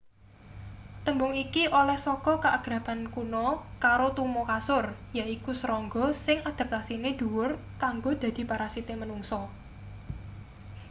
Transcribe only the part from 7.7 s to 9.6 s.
kanggo dadi parasite manungsa